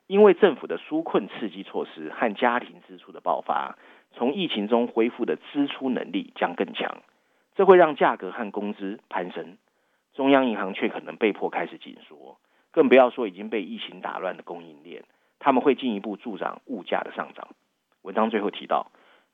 [0.06, 3.78] 因为政府的纾困刺激措施和家庭支出的爆发，
[4.12, 6.98] 从疫情中恢复的支出能力将更强，
[7.54, 9.56] 这会让价格和工资攀升。
[10.12, 12.36] 中央银行却可能被迫开始紧缩，
[12.70, 15.02] 更不要说已经被疫情打乱的供应链，
[15.38, 17.48] 他们会进一步助长物价的上涨。
[18.02, 18.90] 文章最后提到，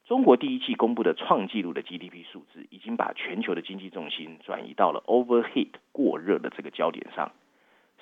[0.07, 7.33] 中国第一季公布的创纪录的 GDP 数字，已经把全球的经济重心转移到了 overheat 过热的这个焦点上，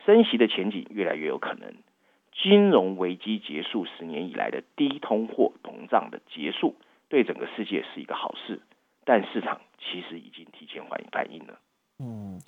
[0.05, 1.73] 升息的前景越来越有可能。
[2.33, 6.75] 金融危机结束十年以来的低通货膨胀的结束，
[7.09, 8.61] 对整个世界是一个好事，
[9.05, 11.61] 但市场其实已经提前反反应了。
[11.99, 12.41] 嗯。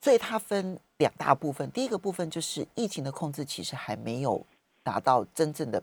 [0.00, 4.44] 所以它分两大部分，第一个部分就是疫情的控制其实还没有
[4.84, 5.82] 达到真正的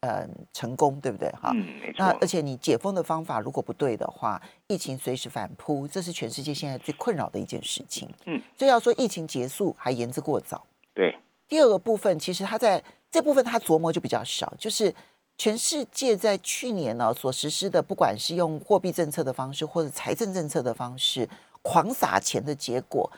[0.00, 1.30] 嗯成功，对不对？
[1.32, 8.08] 哈，嗯，那而且你解封的方法如果不对的话，疫情随时反扑，这是全世界现在最困扰的一件事情。
[8.26, 10.66] 嗯，所以要说疫情结束还言之过早。
[10.94, 11.16] 对。
[11.48, 14.92] 第二个部分其实他在这部分他琢磨就比较少，就是
[15.38, 21.28] 全世界在去年呢所实施的，不管是用货币政策的方式或者财政政策的方式
[21.62, 23.10] 狂撒钱的结果。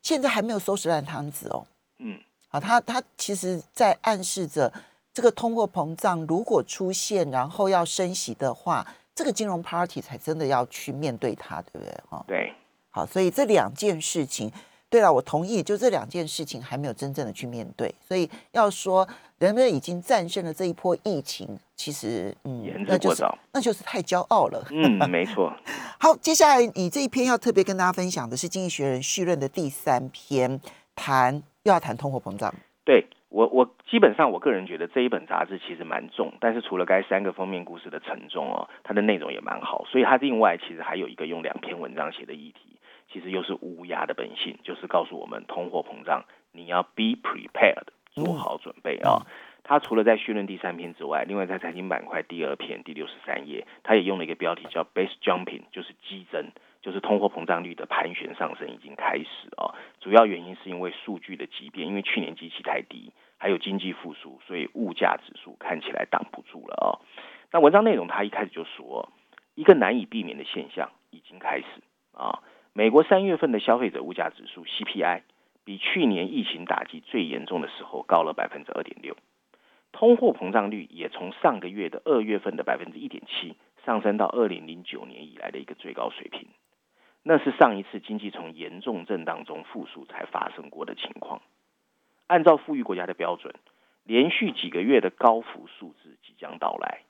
[0.00, 1.66] 现在还没有收拾烂摊子哦，
[1.98, 2.18] 嗯，
[2.48, 4.72] 好，他他其实在暗示着
[5.14, 11.94] 这个通货膨胀如果出现，然后要升息的话，这个金融 party 才真的要去面对它，对不对？
[12.10, 12.52] 哈，对，
[12.90, 14.52] 好，所以这两件事情。
[14.90, 24.64] 对了，我同意，就这两件事情还没有真正的去面对，所以要说人们已经战胜了这一波疫情，其实嗯，那就是那就是太骄傲了。
[24.70, 25.52] 嗯，没错。
[25.98, 30.60] 好，接下来你这一篇要特别跟大家分享的是《经济学人》序论的第三篇，
[30.94, 32.54] 谈又要谈通货膨胀。
[32.84, 42.78] 对我，我基本上我个人觉得这一本杂志其实蛮重，但是除了该三个封面故事的沉重哦，它的内容也蛮好，所以它另外其实还有一个用两篇文章写的议题。
[43.10, 49.26] 其实又是乌鸦的本性，就是告诉我们通货膨胀，你要 be prepared，做好准备啊。
[49.64, 56.50] 它除了在序论第三篇之外，另外在财经板块第二篇第六十三页，它也用了一个标题叫 base jumping，就是激增，
[56.82, 59.74] 就是通货膨胀率的盘旋上升已经开始啊。
[60.00, 63.12] 主要原因是因为数据的急变，因为去年机器太低，
[63.44, 66.88] 还有经济复苏，所以物价指数看起来挡不住了啊。
[67.52, 69.12] 那文章内容他一开始就说，
[69.54, 71.66] 一个难以避免的现象已经开始
[72.14, 72.40] 啊。
[72.72, 75.20] 美国三月份的消费者物价指数 CPI
[75.62, 79.14] 比去年疫情打击最严重的时候高了百分之二点六，
[79.92, 86.48] 通货膨胀率也从上个月的二月份的百分之一点七上升到二零零九年以来的一个最高水平，
[87.22, 91.42] 那是上一次经济从严重震荡中复苏才发生过的情况。
[92.26, 93.54] 按照富裕国家的标准，
[94.04, 97.02] 连续几个月的高幅数字即将到来，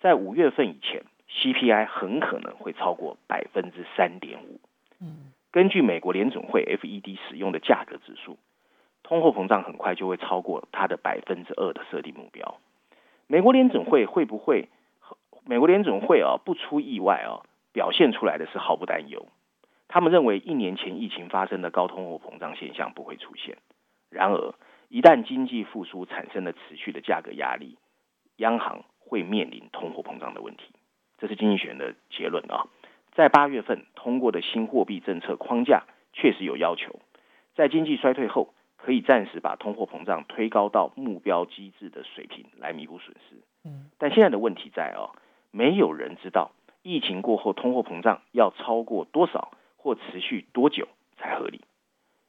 [0.00, 4.60] 在五月份以前，CPI 很可能会超过百分之三点五。
[5.50, 8.38] 根据美国联总会 FED 使用的价格指数，
[9.02, 12.58] 通货膨胀很快就会超过它的百分之二的设定目标。
[13.26, 14.68] 美国联总会会不会
[15.44, 19.26] 美国联准会啊，不出意外啊，表现出来的是毫不担忧。
[19.88, 23.56] 他们认为一年前疫情发生的高通货膨胀现象不会出现。
[24.10, 24.54] 然而，
[24.88, 27.78] 一旦经济复苏产生了持续的价格压力，
[28.36, 30.64] 央行会面临通货膨胀的问题。
[31.18, 32.66] 这是经济学人的结论啊。
[33.12, 37.00] 在八月份通过的新货币政策框架确实有要求，
[37.54, 43.36] 在经济衰退后，可以暂时把通货膨胀推高到目标机制的水平来弥补损失。
[43.64, 45.10] 嗯，但现在的问题在哦，
[45.50, 51.60] 没有人知道疫情过后通货膨胀要超过多少或持续多久才合理。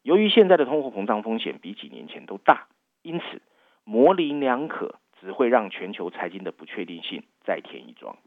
[0.04, 2.68] 由于现在的通货膨胀风险比几年前都大，
[3.04, 3.42] 因此
[3.84, 8.18] 模棱两可只会让全球财经的不确定性再添一桩。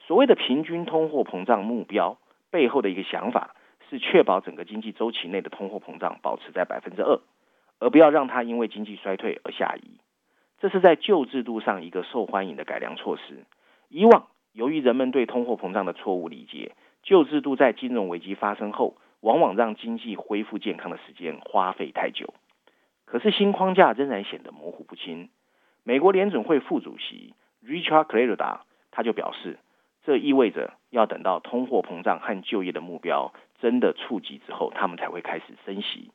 [0.00, 2.18] 所谓的平均通货膨胀目标
[2.50, 3.54] 背后的一个想法
[3.88, 7.20] 是确保整个经济周期内的通货膨胀保持在百分之二，
[7.78, 10.00] 而不要让它因为经济衰退而下移。
[10.58, 13.44] 这是在旧制度上一个受欢迎的改良措施。
[13.88, 22.34] 以往由于人们对通货膨胀的错误理解，旧制度在金融危机发生后，往往让经济恢复健康的时间花费太久。
[23.04, 25.28] 可是新框架仍然显得模糊不清。
[25.82, 29.58] 美国联准会副主席 Richard Clarida 他就表示。
[30.04, 36.12] 这意味着要等到通货膨胀和就业的目标真的触及之后，他们才会开始升息，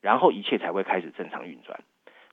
[0.00, 1.84] 然后一切才会开始正常运转。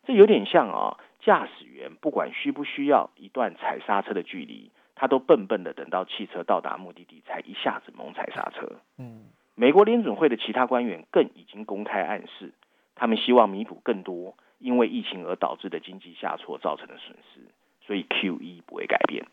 [0.07, 8.67] 这有点像啊，驾驶员不管需不需要一段踩刹车的距离，他都笨笨的等到汽车到达目的地才一下子猛踩刹车。
[8.97, 9.25] 嗯，
[9.55, 12.53] 美国联准会的其他官员更已经公开暗示，
[12.93, 17.39] 他们希望弥补更多因为疫情而导致的经济下挫造成的损失，
[17.85, 19.25] 所以 Q E 不会改变。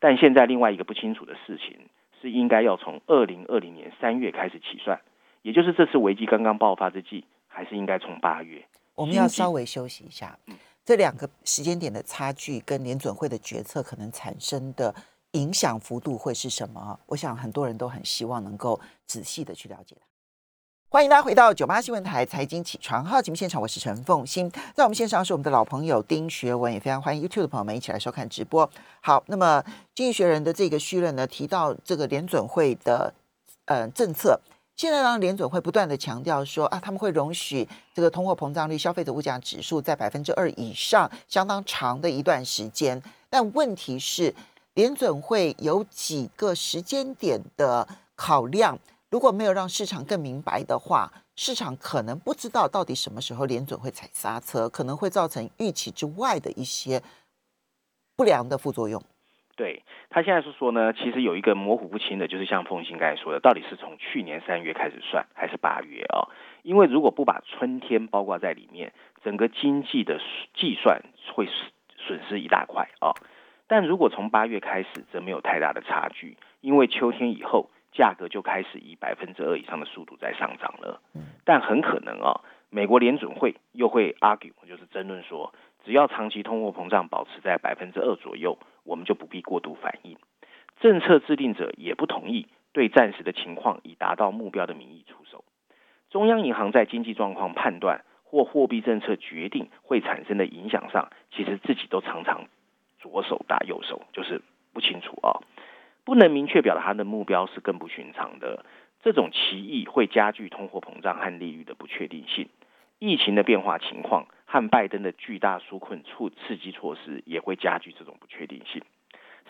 [0.00, 1.88] 但现在另外一个不清楚的事情
[2.20, 5.00] 是，应该要从二零二零年三月开始起算，
[5.42, 8.66] 也就是这次危机刚刚爆发之际，还是应该从八月？
[8.94, 10.38] 我们要稍微休息一下。
[10.84, 14.94] 这两个时间点的差距跟联准会的决策可能产生的
[15.34, 16.98] 影响幅度会是什么？
[17.06, 20.06] 我想很多人都很希望能够仔细的去了解它。
[20.88, 28.68] 欢迎大家回到九八新闻台财经起床号节目现场，我是陈凤欣，在我们线上是我们的老朋友丁学文，也非常欢迎 YouTube 的朋友们一起来收看直播。
[29.00, 33.12] 好，那么经济学人的这个序论呢，提到这个联准会的
[33.64, 34.40] 呃政策，
[34.76, 44.32] 现在让联准会不断的强调说啊，他们会容许这个通货膨胀率、消费者物价指数在百分之二以上相当长的一段时间，但问题是
[44.74, 48.76] 联准会有几个时间点的考量。
[49.08, 57.00] 如果没有让市场更明白的话，市场可能不知道到底什么时候联准会踩刹车，可能会造成预期之外的一些
[58.16, 59.00] 不良的副作用。
[59.54, 66.26] 对他现在是说呢，其实有一个模糊不清的，就是像凤新刚才说的，到底是从去年三月开始算，还是八月啊？
[66.64, 70.18] 因为如果不把春天包括在里面，整个经济的
[70.56, 71.00] 计算
[71.36, 71.46] 会
[71.96, 73.14] 损失一大块啊。
[73.66, 77.70] 但如果从八月开始，则没有太大的差距，因为秋天以后。
[77.96, 81.00] 价格就开始以百分之二以上的速度在上涨了，
[81.44, 90.16] 但很可能啊，美国联准会又会 argue，就是争论说，只要长期通货膨胀保持在百分之二左右，我们就不必过度反应。
[90.80, 95.44] 政策制定者也不同意对暂时的情况以达到目标的名义出手。
[96.10, 102.46] 中央银行在经济状况判断或货币政策决定会产生的影响上，其实自己都常常
[103.04, 104.40] 左手打右手，就是
[104.72, 105.44] 不清楚啊。
[106.04, 108.64] 不能明确表达他的目标是更不寻常的，
[109.02, 112.48] 这种歧义会加剧通货膨胀和利率的不确定性。
[112.98, 118.82] 疫情的变化情况和拜登的巨大纾困促刺激措施也会加剧这种不确定性。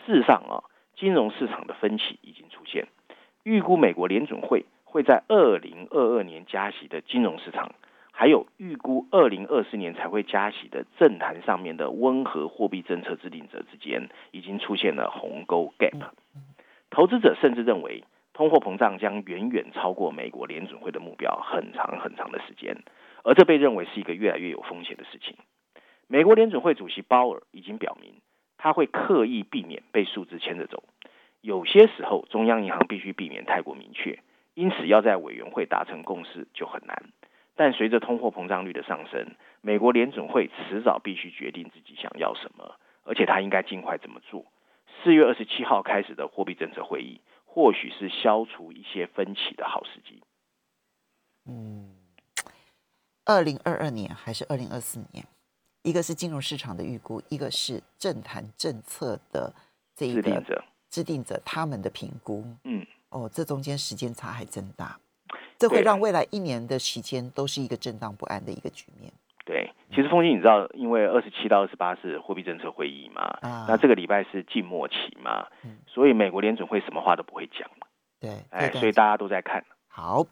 [0.04, 0.64] 事实上啊，
[0.96, 2.88] 金融市场的分歧已经出现。
[3.44, 7.72] 预估美国联准会会在二零二二年加息的金融市场，
[8.16, 16.10] 还有预估二零二四年才会加息的政坛上面的温和货币政策制定者之间，已经出现了鸿沟 gap。
[16.90, 22.76] 投资者甚至认为，通货膨胀将远远超过美国联准会的目标很长很长的时间，
[23.24, 25.36] 而这被认为是一个越来越有风险的事情。
[26.06, 28.12] 美国联准会主席鲍尔已经表明，
[28.58, 30.84] 他会刻意避免被数字牵着走。
[31.40, 34.20] 有些时候，中央银行必须避免太过明确，
[34.54, 37.02] 因此要在委员会达成共识就很难。
[37.56, 44.44] 但随着通货膨胀率的上升，美国联准会迟早必须决定自己想要什么，而且他应该尽快怎么做。
[45.02, 50.22] 四月二十七号开始的货币政策会议，或许是消除一些分歧的好时机。
[51.46, 51.94] 嗯，
[53.24, 55.24] 二零二二年还是二零二四年？
[55.82, 59.52] 一个是金融市场的预估，一个是政坛政策的
[59.94, 62.42] 这一个制定者制定者他们的评估。
[62.64, 64.98] 嗯，哦，这中间时间差还真大，
[65.58, 69.12] 这会让未来一年的期间都是一个震荡不安的一个局面。
[69.46, 77.86] 对，其实，风信你知道，因为二十七到二十八是货币政策会议嘛，啊那这个礼拜是静默期嘛，嗯所以美国联准会什么话都不会讲嘛，
[78.18, 79.62] 对，哎，所以大家都在看。
[79.86, 80.26] 好，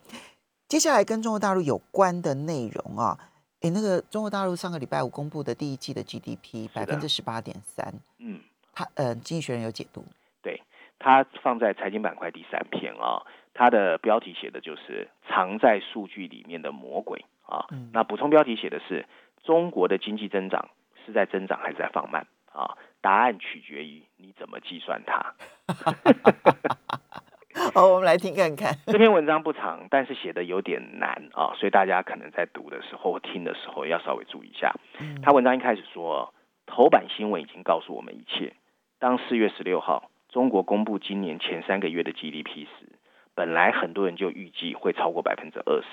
[0.66, 3.18] 接下来跟中国大陆有关的内容啊，
[3.61, 8.41] 哎，那个中国大陆上个礼拜五公布的第一季的 GDP 百分之十八点三，嗯，
[8.73, 10.03] 它呃，经济学人有解读，
[10.43, 10.59] 对
[10.99, 13.20] 它放在财经板块第三篇啊，
[13.55, 17.66] 它的标题写的就是藏在数据里面的魔鬼啊。
[17.70, 19.07] 嗯那补充标题写的是
[19.42, 20.70] 中国的经济增长
[21.05, 22.76] 是在增长还是在放慢啊？
[23.00, 25.34] 答案取决于你怎么计算它。
[27.74, 34.74] 好，我们来听看看， 这篇文章不长，但是写的有点难啊，所以大家可能在读的时候、听的时候要稍微注意一下。
[35.00, 36.32] 嗯他文章一开始说，
[36.66, 38.55] 头版新闻已经告诉我们一切。
[38.98, 42.98] 当四月十六号中国公布今年前三个月的 GDP 时，
[43.35, 45.87] 本来很多人就预计会超过百分之二十，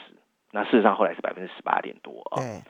[0.52, 2.38] 那事实上后来是百分之十八点多啊。
[2.42, 2.62] 对，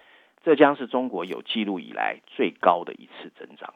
[0.44, 3.74] 这将是中国有记录以来最高的一次增长，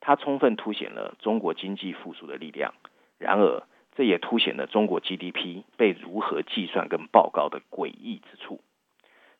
[0.00, 2.74] 它充分凸显了中国经济复苏的力量。
[3.18, 3.62] 然而，
[3.94, 8.60] 这也凸显了中国 GDP 被如何计算跟报告的诡异之处。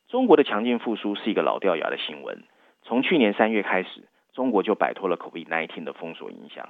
[0.07, 2.43] 中国的强劲复苏是一个老掉牙的新闻，
[2.81, 6.69] 从去年三月开始，中国就摆脱了 COVID-19 的封锁影响。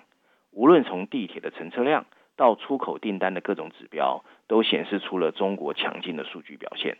[0.51, 2.05] 无论从地铁的乘车量
[2.37, 6.97] 到出口订单的各种指标，都显示出了中国强劲的数据表现。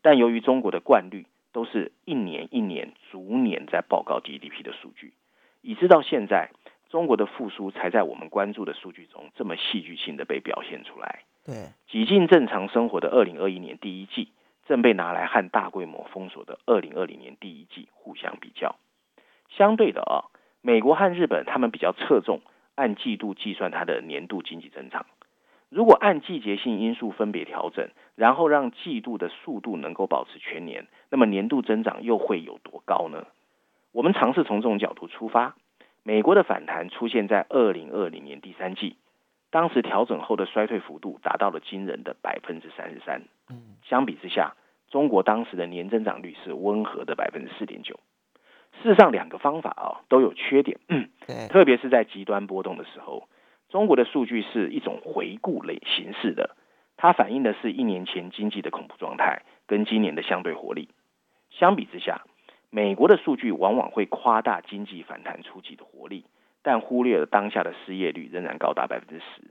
[0.00, 5.12] 但由于中国的惯例都是一年一年逐年在报告 GDP 的数据，
[5.60, 6.50] 以致到现在，
[6.88, 11.24] 中国的复苏才在我们关注的数据中这么戏剧性的被表现出来。
[11.44, 14.30] 对，几近正常生活的二零二一年第一季，
[14.68, 18.76] 正被拿来和大规模封锁的二零二零年第一季互相比较。
[19.48, 20.30] 相对的啊，
[20.60, 22.40] 美国和日本他们比较侧重
[22.76, 25.06] 按季度计算它的年度经济增长。
[25.68, 33.26] 如果按季节性因素分别调整，然后让季度的速度能够保持全年，那么年度增长又会有多高呢？
[33.90, 35.56] 我们尝试从这种角度出发。
[36.04, 38.96] 美国的反弹出现在二零二零年第三季，
[39.50, 43.22] 当时调整后的衰退幅度达到了惊人的百分之三十三。
[43.50, 44.54] 嗯，相比之下，
[44.88, 47.98] 中国当时的年增长率是温和的百分之四点九。
[48.82, 50.78] 事实上，两个方法啊、都有缺点，
[51.26, 53.28] 对，特别是在极端波动的时候，
[53.68, 56.56] 中国的数据是一种回顾类形式的，
[56.96, 60.88] 它反映的是一年前经济的恐怖状态跟今年的相对活力。
[61.50, 62.22] 相比之下，
[62.70, 66.26] 美国的数据往往会夸大经济反弹初期的活力，
[66.62, 69.50] 但忽略了当下的失业率仍然高达百分之十。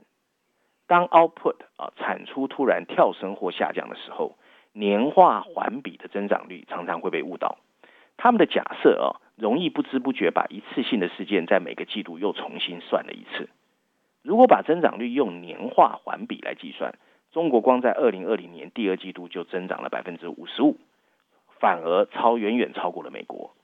[0.86, 4.38] 当 output 啊产出突然跳升或下降的时候，
[4.72, 7.58] 年化环比的增长率常常会被误导。
[8.16, 13.48] 他们的假设啊，容易不知不觉把一次性的事件在每个季度又重新算了一次。
[14.22, 16.98] 如果把增长率用年化环比来计算，
[17.30, 20.78] 中国光在二零二零年第二季度就增长了百分之五十五，
[21.60, 23.54] 反而超远远超过了美国。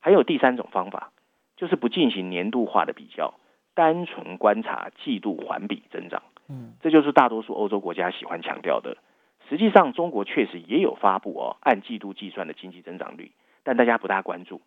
[0.00, 1.10] 还有第三种方法，
[1.56, 3.34] 就是不进行年度化的比较，
[3.74, 6.22] 单纯观察季度环比增长。
[6.48, 8.98] 嗯，这就是大多数欧洲国家喜欢强调的。
[9.48, 13.32] 实际上，中国确实也有发布哦按季度计算的经济增长率，
[13.64, 14.60] 但大家不大关注。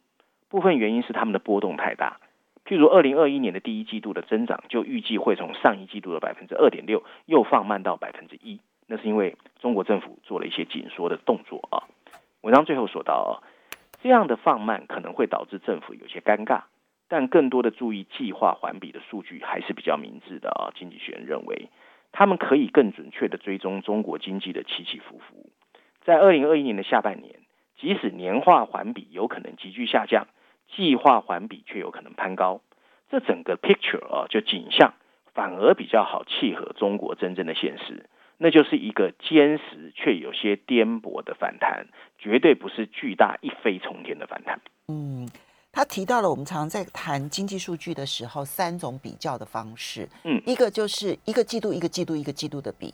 [0.50, 2.20] 部分原因是他们的波动太大。
[2.66, 8.60] 譬如二零二一年的第一季度的增长，就预计会从上一季度的百分之二点六又放慢到百分之一。
[8.88, 11.88] 那是因为中国政府做了一些紧缩的动作啊。
[12.42, 13.34] 文章最后说到啊，
[14.02, 16.64] 这样的放慢可能会导致政府有些尴尬，
[17.08, 20.72] 但更多的注意计划环比的数据还是比较明智的啊。
[20.76, 21.70] 经济学人认为，
[22.12, 25.50] 他们可以更准确的追踪中国经济的起起伏伏。
[26.04, 27.40] 在二零二一年的下半年，
[27.80, 30.28] 即使年化环比有可能急剧下降，
[30.76, 32.62] 计划环比却有可能攀高。
[33.10, 34.94] 这整个 picture 啊，就景象
[35.34, 44.60] 反而比较好契合中国真正的现实，那就是一个坚实却有些颠簸的反弹，绝对不是巨大一飞冲天的反弹。
[44.88, 45.30] 嗯，
[45.72, 50.10] 他提到了我们常常在谈经济数据的时候，三种比较的方式。
[50.24, 52.94] 嗯一个就是一个季度一个季度一个季度的比，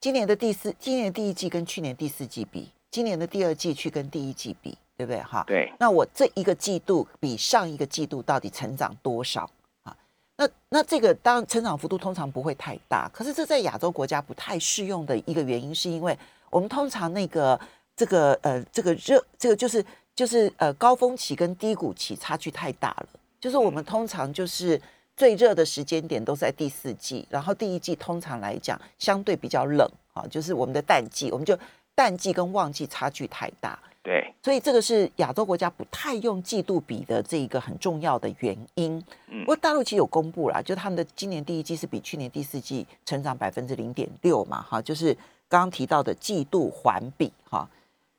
[0.00, 5.20] 今年的第四，今年的第一季跟去年第四季比，今年的第二季去跟第一季比，对不对？
[5.22, 9.50] 哈，对，那我这一个季度比上一个季度到底成长多少
[9.82, 9.96] 啊？
[10.36, 16.16] 那那这个当然成长幅度通常不会太大，可是这在亚洲国家不太适用的一个原因，是因为
[16.50, 17.58] 我们通常那个
[17.96, 19.84] 这个呃这个热这个就是
[20.14, 23.08] 就是呃高峰期跟低谷期差距太大了，
[23.40, 24.80] 就是我们通常就是。
[25.14, 31.56] 最热的时间点都在第四季，然后第一季通常来讲相对比较冷啊，就是我们的淡季，我们就
[31.94, 39.02] 淡季跟旺季差距太大，对，所以这个是亚洲国家不太用季度比的这一个很重要的原因。
[39.28, 45.12] 嗯不过大陆其实有公布啦，就他们的今年第一季是比去年第四季成长百分之零点六嘛，哈，就是
[45.48, 47.68] 刚刚提到的季度环比哈。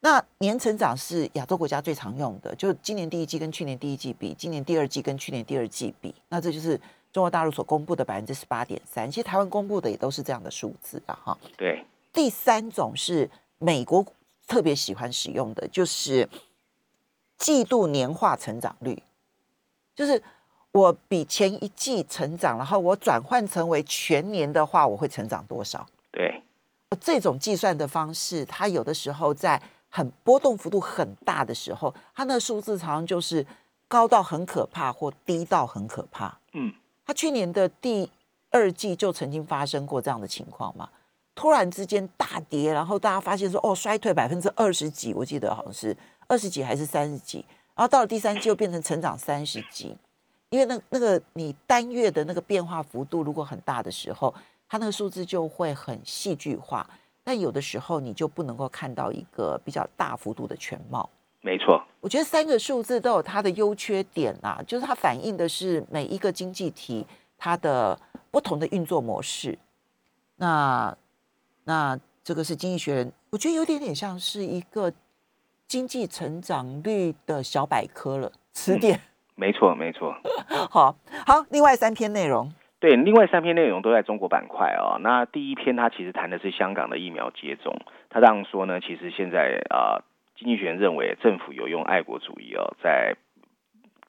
[0.01, 6.79] 那年成长是亚洲国家最常用的，就今年第一季跟去年第一季比，今年第二季跟去年第二季比，那这就是
[7.11, 9.09] 中国大陆所公布的百分之十八点三。
[9.09, 11.37] 其实台湾公布的也都是这样的数字啊，哈。
[11.57, 11.83] 对。
[12.11, 13.27] 第三种是
[13.63, 14.05] 美国
[14.45, 16.27] 特别喜欢使用的，就是
[17.37, 19.01] 季度年化成长率，
[19.95, 20.21] 就是
[20.73, 25.87] 我比前一季成长，然后我转换成为全年的话，我会成长多少？
[26.11, 26.41] 对。
[27.01, 29.59] 这种计算的方式，它有的时候在
[29.89, 33.43] 很波动幅度很大的时候，它那个数字常常就是
[33.87, 36.37] 高到很可怕，或低到很可怕。
[36.51, 36.71] 嗯，
[37.03, 38.11] 它去年的第
[38.51, 40.87] 二季就曾经发生过这样的情况嘛，
[41.35, 45.95] 突然之间大跌，然后大家发现说，哦，衰退百分之二十几，我记得好像是
[46.27, 49.95] 二十几还是三十几，然后到了第三季又变成成长三十几，
[50.49, 54.33] 因为那那个你单月的那个变化幅度如果很大的时候。
[54.69, 56.89] 它那个数字就会很戏剧化，
[57.23, 61.07] 但有的时候你就不能够看到一个比较大幅度的全貌。
[61.41, 67.05] 没错，我觉得三个数字都有它的优缺点啊，就是它反映的是每一个经济体
[67.37, 67.95] 它的
[68.31, 69.55] 不同的运作模式。
[70.37, 70.97] 那
[71.65, 74.91] 那这个是经济学人，我觉得有点点像是一个
[75.67, 78.99] 经济成长率的小百科了词典。
[79.35, 80.15] 没错，没错。
[80.69, 80.95] 好
[81.25, 82.53] 好，另外三篇内容。
[82.79, 84.99] 对，另外三篇内容都在中国板块哦。
[84.99, 87.73] 那第一篇它其实谈的是香港的疫苗接种，
[88.09, 90.03] 他这样说呢，其实现在啊，
[90.37, 93.15] 经济学人认为政府有用爱国主义哦，在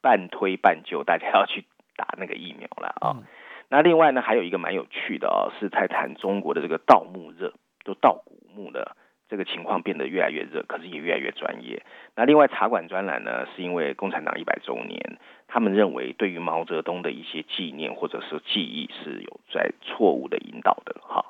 [0.02, 1.64] 半推半就，大家要去
[1.96, 3.16] 打那个疫苗了啊。
[3.74, 7.52] 那另外呢，还有一个蛮有趣的哦，是在谈中国的这个盗墓热，
[7.84, 8.96] 就盗古墓的
[9.28, 11.82] 这个情况变得越来越热，可是也越来越专业。
[12.14, 15.18] 那另外茶馆专栏呢，是因为共产党一百周年。
[15.48, 21.24] 他们认为，对于毛泽东的一些纪念或者是记忆是有在错误的引导的哈。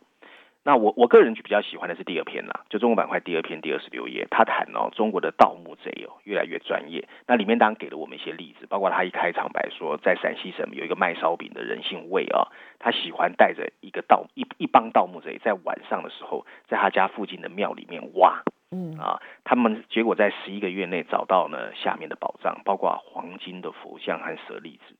[0.66, 7.06] 那我我个人就比较喜欢的是第二篇啦，就中国板块第二篇第二十六页，他谈哦中国的盗墓贼哦越来越专业。
[7.26, 12.48] 那里面当然给了我们一些例子，包括他一开场白说，在陕西省有一个卖烧饼的人姓魏啊，
[12.78, 18.42] 他喜欢带着一个盗一一帮盗墓贼，在晚上的时候，在他家附近的庙里面挖。
[18.70, 24.96] 嗯啊，他们结果在十一个月内找到呢下面的宝藏，包括黄金的佛像和舍利子。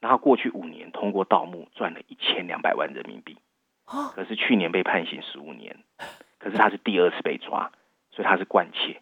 [0.00, 3.36] 然后过去五年通过盗墓赚了一千两百万人民币，
[4.14, 5.76] 可是去年被判刑十五年，
[6.38, 7.70] 可是他是第二次被抓，
[8.10, 9.00] 所以他是惯窃。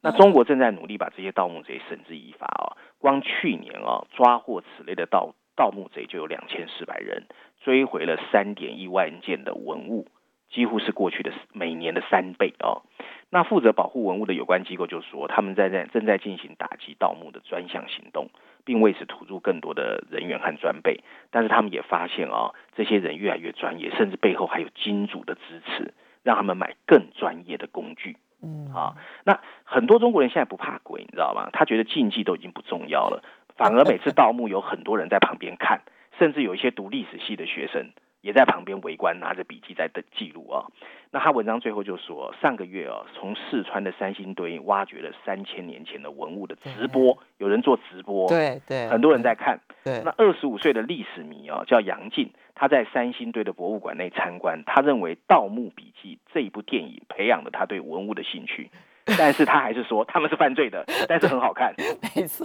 [0.00, 7.24] 那中国正在努力把这些盗墓贼绳之以法哦，光去年哦抓获此类的盗盗墓贼就有两千四百人，
[7.62, 10.06] 追回了三点一万件的文物。
[10.50, 12.82] 几乎是过去的每年的三倍哦。
[13.30, 18.28] 那负责保护文物的有关机构就说，他们在在正在进行打击盗墓的专项行动，
[18.64, 21.00] 并为此投入更多的人员和装备。
[21.30, 28.16] 但是他们也发现啊，这些人越来越专业，甚至背后还有金主的支持，让他们买更专业的工具。
[28.42, 28.94] 嗯啊，
[29.24, 31.48] 那很多中国人现在不怕鬼，你知道吗？
[31.52, 33.22] 他觉得禁忌都已经不重要了，
[33.56, 35.80] 反而每次盗墓有很多人在旁边看，
[36.18, 37.90] 甚至有一些读历史系的学生。
[38.24, 40.64] 也在旁边围观，拿着笔记在的记录啊。
[41.10, 49.60] 那他文章最后就说，上个月啊，从四川的三星堆挖掘了三千年前的文物的直播，有人做直播，对对，很多人在看。
[49.84, 58.70] 对，那二十五岁的历史迷啊，叫杨静，他在三星堆的博物馆内参观，他认为《盗墓笔记》这一部电影培养了他对文物的兴趣，
[59.18, 61.72] 但是他还是说他们是犯罪的，但是很好看。
[62.16, 62.44] 没错，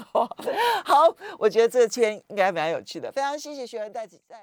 [0.83, 4.35] 好，我觉得这圈应该蛮有趣的，非常谢谢学员带子在。